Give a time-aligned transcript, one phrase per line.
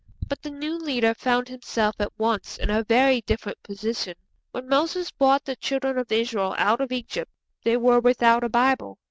[0.27, 4.15] But the new leader found himself at once in a very different position.
[4.49, 7.31] When Moses brought the Children of Israel out of Egypt
[7.63, 8.97] they were without a Bible.